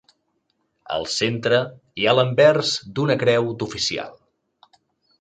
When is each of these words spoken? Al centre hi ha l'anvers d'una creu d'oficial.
Al 0.95 1.05
centre 1.15 1.59
hi 2.03 2.07
ha 2.13 2.17
l'anvers 2.21 2.75
d'una 2.97 3.21
creu 3.27 3.55
d'oficial. 3.61 4.21